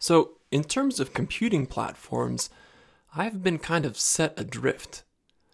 So, 0.00 0.38
in 0.50 0.64
terms 0.64 0.98
of 0.98 1.12
computing 1.12 1.66
platforms, 1.66 2.48
I've 3.14 3.42
been 3.42 3.58
kind 3.58 3.84
of 3.84 3.98
set 3.98 4.32
adrift. 4.40 5.04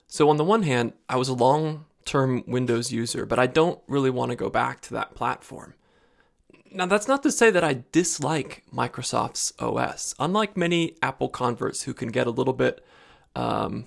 So, 0.07 0.31
on 0.31 0.37
the 0.37 0.45
one 0.45 0.63
hand, 0.63 0.93
I 1.09 1.17
was 1.17 1.29
a 1.29 1.35
long 1.35 1.87
term 2.05 2.45
Windows 2.47 2.93
user, 2.93 3.27
but 3.27 3.41
I 3.41 3.49
don't 3.49 3.81
really 3.89 4.09
want 4.09 4.31
to 4.31 4.37
go 4.37 4.49
back 4.49 4.81
to 4.83 4.95
that 4.95 5.17
platform. 5.17 5.75
Now, 6.71 6.87
that's 6.87 7.09
not 7.09 7.25
to 7.25 7.33
say 7.33 7.51
that 7.51 7.65
I 7.65 7.83
dislike 7.91 8.63
Microsoft's 8.73 9.53
OS. 9.59 10.15
Unlike 10.21 10.57
many 10.57 10.97
Apple 11.03 11.29
converts 11.29 11.83
who 11.83 11.93
can 11.93 12.11
get 12.11 12.29
a 12.29 12.31
little 12.31 12.55
bit, 12.55 12.85
um, 13.35 13.87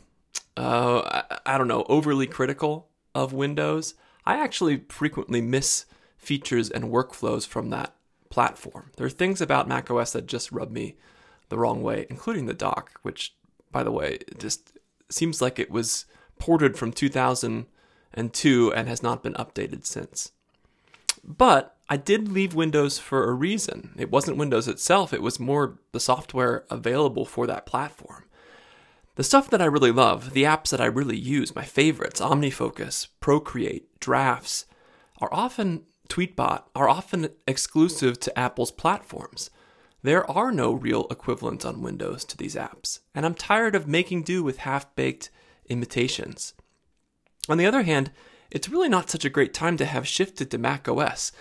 uh, 0.57 1.23
I, 1.45 1.53
I 1.53 1.57
don't 1.57 1.69
know, 1.69 1.85
overly 1.87 2.27
critical 2.27 2.89
of 3.15 3.31
Windows, 3.31 3.93
I 4.25 4.43
actually 4.43 4.83
frequently 4.89 5.39
miss 5.39 5.85
features 6.17 6.69
and 6.69 6.85
workflows 6.85 7.47
from 7.47 7.69
that 7.69 7.95
platform. 8.39 8.89
There 8.95 9.05
are 9.05 9.09
things 9.09 9.41
about 9.41 9.67
macOS 9.67 10.13
that 10.13 10.25
just 10.25 10.49
rub 10.49 10.71
me 10.71 10.95
the 11.49 11.57
wrong 11.57 11.83
way, 11.83 12.05
including 12.09 12.45
the 12.45 12.53
dock, 12.53 12.97
which, 13.01 13.35
by 13.69 13.83
the 13.83 13.91
way, 13.91 14.19
just 14.37 14.79
seems 15.09 15.41
like 15.41 15.59
it 15.59 15.69
was 15.69 16.05
ported 16.37 16.77
from 16.77 16.93
2002 16.93 18.73
and 18.73 18.87
has 18.87 19.03
not 19.03 19.23
been 19.23 19.33
updated 19.33 19.85
since. 19.85 20.31
But 21.21 21.75
I 21.89 21.97
did 21.97 22.31
leave 22.31 22.55
Windows 22.55 22.97
for 22.97 23.29
a 23.29 23.33
reason. 23.33 23.93
It 23.97 24.09
wasn't 24.09 24.37
Windows 24.37 24.69
itself, 24.69 25.11
it 25.11 25.21
was 25.21 25.37
more 25.37 25.77
the 25.91 25.99
software 25.99 26.63
available 26.69 27.25
for 27.25 27.45
that 27.45 27.65
platform. 27.65 28.23
The 29.15 29.25
stuff 29.25 29.49
that 29.49 29.61
I 29.61 29.65
really 29.65 29.91
love, 29.91 30.31
the 30.31 30.43
apps 30.43 30.69
that 30.69 30.79
I 30.79 30.85
really 30.85 31.17
use, 31.17 31.53
my 31.53 31.65
favorites, 31.65 32.21
OmniFocus, 32.21 33.09
Procreate, 33.19 33.99
Drafts, 33.99 34.65
are 35.19 35.27
often 35.33 35.83
Tweetbot 36.09 36.63
are 36.75 36.89
often 36.89 37.29
exclusive 37.47 38.19
to 38.19 38.37
Apple's 38.37 38.71
platforms. 38.71 39.51
There 40.01 40.29
are 40.29 40.51
no 40.51 40.73
real 40.73 41.05
equivalents 41.11 41.65
on 41.65 41.81
Windows 41.81 42.25
to 42.25 42.37
these 42.37 42.55
apps, 42.55 42.99
and 43.13 43.25
I'm 43.25 43.35
tired 43.35 43.75
of 43.75 43.87
making 43.87 44.23
do 44.23 44.43
with 44.43 44.59
half 44.59 44.93
baked 44.95 45.29
imitations. 45.69 46.53
On 47.47 47.57
the 47.57 47.65
other 47.65 47.83
hand, 47.83 48.11
it's 48.49 48.69
really 48.69 48.89
not 48.89 49.09
such 49.09 49.23
a 49.23 49.29
great 49.29 49.53
time 49.53 49.77
to 49.77 49.85
have 49.85 50.07
shifted 50.07 50.49
to 50.49 50.57
Mac 50.57 50.87
OS. 50.87 51.31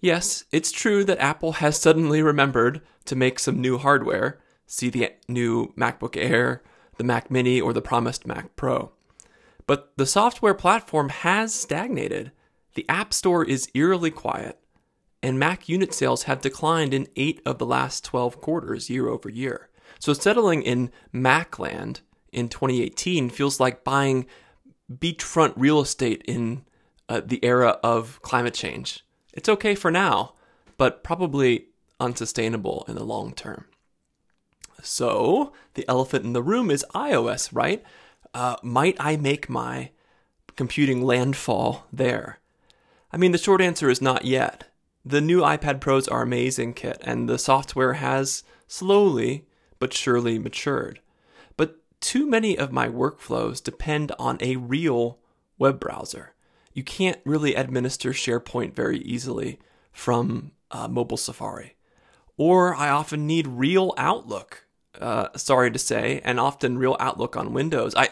Yes, 0.00 0.44
it's 0.52 0.70
true 0.70 1.04
that 1.04 1.18
Apple 1.18 1.54
has 1.54 1.78
suddenly 1.78 2.22
remembered 2.22 2.80
to 3.06 3.16
make 3.16 3.38
some 3.38 3.60
new 3.60 3.78
hardware, 3.78 4.40
see 4.66 4.88
the 4.88 5.12
new 5.28 5.72
MacBook 5.74 6.16
Air, 6.16 6.62
the 6.96 7.04
Mac 7.04 7.30
Mini, 7.30 7.60
or 7.60 7.72
the 7.72 7.82
promised 7.82 8.26
Mac 8.26 8.54
Pro. 8.54 8.92
But 9.66 9.92
the 9.96 10.06
software 10.06 10.54
platform 10.54 11.08
has 11.08 11.54
stagnated 11.54 12.30
the 12.74 12.88
App 12.88 13.12
Store 13.12 13.44
is 13.44 13.68
eerily 13.74 14.10
quiet, 14.10 14.58
and 15.22 15.38
Mac 15.38 15.68
unit 15.68 15.94
sales 15.94 16.24
have 16.24 16.40
declined 16.40 16.92
in 16.94 17.08
eight 17.16 17.40
of 17.46 17.58
the 17.58 17.66
last 17.66 18.04
12 18.04 18.40
quarters 18.40 18.90
year 18.90 19.08
over 19.08 19.28
year. 19.28 19.68
So 19.98 20.12
settling 20.12 20.62
in 20.62 20.90
Macland 21.12 22.00
in 22.32 22.48
2018 22.48 23.30
feels 23.30 23.60
like 23.60 23.84
buying 23.84 24.26
beachfront 24.92 25.52
real 25.56 25.80
estate 25.80 26.22
in 26.26 26.64
uh, 27.08 27.20
the 27.24 27.44
era 27.44 27.78
of 27.82 28.20
climate 28.22 28.54
change. 28.54 29.04
It's 29.32 29.48
okay 29.48 29.74
for 29.74 29.90
now, 29.90 30.34
but 30.76 31.04
probably 31.04 31.66
unsustainable 32.00 32.84
in 32.88 32.94
the 32.94 33.04
long 33.04 33.32
term. 33.32 33.66
So, 34.82 35.52
the 35.74 35.88
elephant 35.88 36.24
in 36.24 36.32
the 36.32 36.42
room 36.42 36.70
is 36.70 36.84
iOS, 36.94 37.50
right? 37.52 37.84
Uh, 38.34 38.56
might 38.62 38.96
I 38.98 39.16
make 39.16 39.48
my 39.48 39.90
computing 40.56 41.02
landfall 41.02 41.86
there? 41.92 42.40
I 43.12 43.18
mean, 43.18 43.32
the 43.32 43.38
short 43.38 43.60
answer 43.60 43.90
is 43.90 44.00
not 44.00 44.24
yet. 44.24 44.64
The 45.04 45.20
new 45.20 45.40
iPad 45.40 45.80
Pros 45.80 46.08
are 46.08 46.22
amazing, 46.22 46.74
Kit, 46.74 46.98
and 47.02 47.28
the 47.28 47.38
software 47.38 47.94
has 47.94 48.42
slowly 48.66 49.46
but 49.78 49.92
surely 49.92 50.38
matured. 50.38 51.00
But 51.56 51.76
too 52.00 52.26
many 52.26 52.56
of 52.56 52.72
my 52.72 52.88
workflows 52.88 53.62
depend 53.62 54.12
on 54.18 54.38
a 54.40 54.56
real 54.56 55.18
web 55.58 55.78
browser. 55.78 56.34
You 56.72 56.82
can't 56.84 57.20
really 57.24 57.54
administer 57.54 58.12
SharePoint 58.12 58.74
very 58.74 58.98
easily 58.98 59.58
from 59.92 60.52
uh, 60.70 60.88
mobile 60.88 61.16
Safari. 61.18 61.76
Or 62.38 62.74
I 62.74 62.88
often 62.88 63.26
need 63.26 63.46
real 63.46 63.92
Outlook, 63.98 64.66
uh, 64.98 65.28
sorry 65.36 65.70
to 65.70 65.78
say, 65.78 66.22
and 66.24 66.40
often 66.40 66.78
real 66.78 66.96
Outlook 66.98 67.36
on 67.36 67.52
Windows. 67.52 67.94
I 67.94 68.08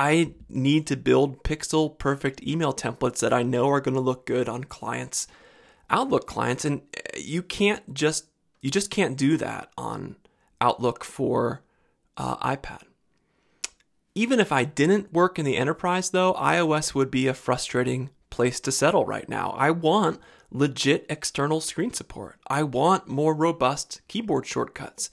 I 0.00 0.32
need 0.48 0.86
to 0.86 0.96
build 0.96 1.44
pixel 1.44 1.98
perfect 1.98 2.42
email 2.42 2.72
templates 2.72 3.20
that 3.20 3.34
I 3.34 3.42
know 3.42 3.68
are 3.68 3.82
going 3.82 3.96
to 3.96 4.00
look 4.00 4.24
good 4.24 4.48
on 4.48 4.64
clients, 4.64 5.26
Outlook 5.90 6.26
clients, 6.26 6.64
and 6.64 6.80
you 7.18 7.42
can't 7.42 7.92
just 7.92 8.24
you 8.62 8.70
just 8.70 8.90
can't 8.90 9.14
do 9.14 9.36
that 9.36 9.70
on 9.76 10.16
Outlook 10.58 11.04
for 11.04 11.60
uh, 12.16 12.36
iPad. 12.38 12.84
Even 14.14 14.40
if 14.40 14.50
I 14.50 14.64
didn't 14.64 15.12
work 15.12 15.38
in 15.38 15.44
the 15.44 15.58
enterprise, 15.58 16.08
though, 16.08 16.32
iOS 16.32 16.94
would 16.94 17.10
be 17.10 17.26
a 17.26 17.34
frustrating 17.34 18.08
place 18.30 18.58
to 18.60 18.72
settle 18.72 19.04
right 19.04 19.28
now. 19.28 19.50
I 19.50 19.70
want 19.70 20.18
legit 20.50 21.04
external 21.10 21.60
screen 21.60 21.92
support. 21.92 22.38
I 22.46 22.62
want 22.62 23.06
more 23.06 23.34
robust 23.34 24.00
keyboard 24.08 24.46
shortcuts. 24.46 25.10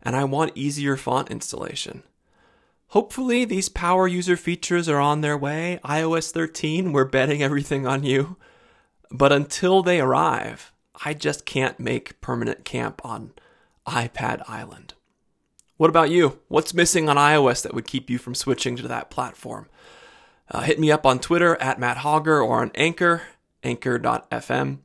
And 0.00 0.14
I 0.14 0.22
want 0.24 0.52
easier 0.54 0.96
font 0.96 1.28
installation. 1.28 2.04
Hopefully, 2.92 3.46
these 3.46 3.70
power 3.70 4.06
user 4.06 4.36
features 4.36 4.86
are 4.86 5.00
on 5.00 5.22
their 5.22 5.38
way. 5.38 5.80
iOS 5.82 6.30
13, 6.30 6.92
we're 6.92 7.06
betting 7.06 7.42
everything 7.42 7.86
on 7.86 8.04
you. 8.04 8.36
But 9.10 9.32
until 9.32 9.82
they 9.82 9.98
arrive, 9.98 10.72
I 11.02 11.14
just 11.14 11.46
can't 11.46 11.80
make 11.80 12.20
permanent 12.20 12.66
camp 12.66 13.00
on 13.02 13.32
iPad 13.86 14.42
Island. 14.46 14.92
What 15.78 15.88
about 15.88 16.10
you? 16.10 16.40
What's 16.48 16.74
missing 16.74 17.08
on 17.08 17.16
iOS 17.16 17.62
that 17.62 17.72
would 17.72 17.86
keep 17.86 18.10
you 18.10 18.18
from 18.18 18.34
switching 18.34 18.76
to 18.76 18.88
that 18.88 19.08
platform? 19.08 19.70
Uh, 20.50 20.60
hit 20.60 20.78
me 20.78 20.92
up 20.92 21.06
on 21.06 21.18
Twitter 21.18 21.56
at 21.62 21.80
Matt 21.80 21.96
Hogger 21.96 22.44
or 22.44 22.60
on 22.60 22.72
Anchor, 22.74 23.22
anchor.fm. 23.62 24.80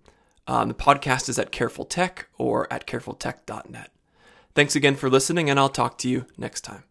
Um, 0.48 0.68
the 0.70 0.74
podcast 0.74 1.28
is 1.28 1.38
at 1.38 1.52
Careful 1.52 1.84
Tech 1.84 2.30
or 2.38 2.72
at 2.72 2.88
carefultech.net. 2.88 3.92
Thanks 4.56 4.78
again 4.78 4.96
for 4.96 5.10
listening, 5.10 5.50
and 5.50 5.60
I'll 5.60 5.68
talk 5.68 5.98
to 5.98 6.10
you 6.10 6.26
next 6.38 6.62
time. 6.62 6.86